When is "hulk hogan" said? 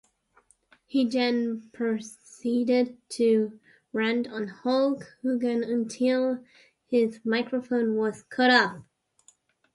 4.47-5.63